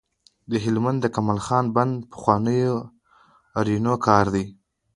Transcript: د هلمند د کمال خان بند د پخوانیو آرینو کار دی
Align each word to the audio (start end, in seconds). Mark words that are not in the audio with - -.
د 0.49 0.51
هلمند 0.63 0.99
د 1.01 1.05
کمال 1.15 1.39
خان 1.45 1.65
بند 1.75 1.93
د 1.99 2.07
پخوانیو 2.11 2.75
آرینو 3.59 3.93
کار 4.05 4.25
دی 4.35 4.45